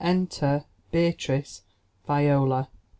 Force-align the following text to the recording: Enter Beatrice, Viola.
Enter 0.03 0.65
Beatrice, 0.89 1.61
Viola. 2.07 2.67